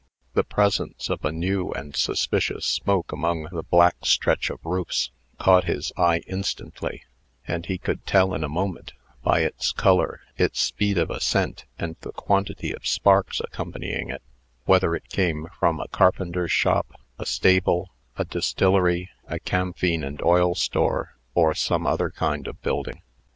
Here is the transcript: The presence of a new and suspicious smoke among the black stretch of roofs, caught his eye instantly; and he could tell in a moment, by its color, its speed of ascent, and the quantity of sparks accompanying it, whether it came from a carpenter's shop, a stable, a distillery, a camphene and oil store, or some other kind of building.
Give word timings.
The 0.33 0.43
presence 0.43 1.11
of 1.11 1.23
a 1.23 1.31
new 1.31 1.69
and 1.73 1.95
suspicious 1.95 2.65
smoke 2.65 3.11
among 3.11 3.49
the 3.51 3.61
black 3.61 3.97
stretch 4.03 4.49
of 4.49 4.59
roofs, 4.65 5.11
caught 5.37 5.65
his 5.65 5.91
eye 5.95 6.23
instantly; 6.25 7.03
and 7.47 7.67
he 7.67 7.77
could 7.77 8.07
tell 8.07 8.33
in 8.33 8.43
a 8.43 8.49
moment, 8.49 8.93
by 9.21 9.41
its 9.41 9.71
color, 9.71 10.19
its 10.37 10.59
speed 10.59 10.97
of 10.97 11.11
ascent, 11.11 11.65
and 11.77 11.97
the 12.01 12.13
quantity 12.13 12.73
of 12.73 12.87
sparks 12.87 13.39
accompanying 13.39 14.09
it, 14.09 14.23
whether 14.65 14.95
it 14.95 15.07
came 15.07 15.45
from 15.59 15.79
a 15.79 15.87
carpenter's 15.89 16.51
shop, 16.51 16.99
a 17.19 17.25
stable, 17.27 17.91
a 18.17 18.25
distillery, 18.25 19.11
a 19.27 19.37
camphene 19.37 20.03
and 20.03 20.19
oil 20.23 20.55
store, 20.55 21.11
or 21.35 21.53
some 21.53 21.85
other 21.85 22.09
kind 22.09 22.47
of 22.47 22.59
building. 22.63 23.03